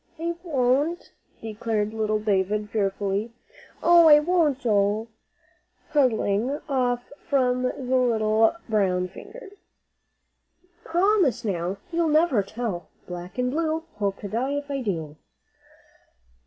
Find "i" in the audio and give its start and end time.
0.19-0.33, 4.07-4.17, 14.71-14.81